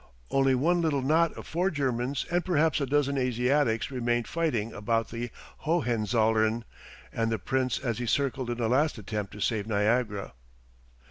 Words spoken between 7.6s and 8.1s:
as he